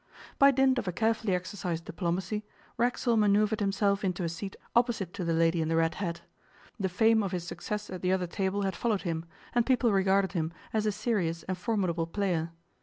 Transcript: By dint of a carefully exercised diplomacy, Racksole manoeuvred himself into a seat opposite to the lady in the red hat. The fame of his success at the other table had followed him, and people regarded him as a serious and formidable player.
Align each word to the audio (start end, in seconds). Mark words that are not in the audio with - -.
By 0.39 0.49
dint 0.49 0.79
of 0.79 0.87
a 0.87 0.91
carefully 0.91 1.35
exercised 1.35 1.85
diplomacy, 1.85 2.43
Racksole 2.75 3.17
manoeuvred 3.17 3.59
himself 3.59 4.03
into 4.03 4.23
a 4.23 4.29
seat 4.29 4.55
opposite 4.75 5.13
to 5.13 5.23
the 5.23 5.31
lady 5.31 5.61
in 5.61 5.67
the 5.67 5.75
red 5.75 5.93
hat. 6.01 6.23
The 6.79 6.89
fame 6.89 7.21
of 7.21 7.31
his 7.33 7.45
success 7.45 7.87
at 7.91 8.01
the 8.01 8.11
other 8.11 8.25
table 8.25 8.63
had 8.63 8.75
followed 8.75 9.03
him, 9.03 9.25
and 9.53 9.63
people 9.63 9.91
regarded 9.91 10.31
him 10.31 10.53
as 10.73 10.87
a 10.87 10.91
serious 10.91 11.43
and 11.43 11.55
formidable 11.55 12.07
player. 12.07 12.49